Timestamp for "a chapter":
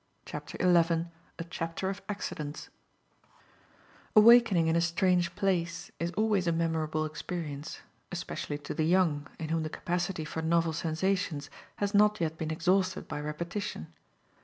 1.37-1.87